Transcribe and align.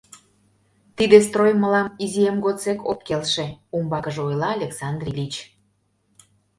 —Тиде 0.97 1.17
строй 1.27 1.51
мылам 1.61 1.87
изиэм 2.03 2.37
годсек 2.45 2.79
ок 2.91 2.99
келше,— 3.07 3.47
умбакыже 3.75 4.21
ойла 4.27 4.49
Александр 4.57 5.05
Ильич. 5.11 5.35